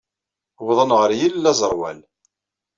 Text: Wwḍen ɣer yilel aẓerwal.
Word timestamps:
Wwḍen 0.61 0.91
ɣer 0.99 1.09
yilel 1.19 1.49
aẓerwal. 1.51 1.99